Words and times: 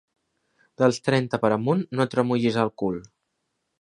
Dels 0.81 0.97
trenta 1.09 1.39
per 1.45 1.51
amunt 1.57 1.85
no 1.99 2.07
et 2.07 2.17
remullis 2.21 2.59
el 2.65 2.73
cul. 2.83 2.99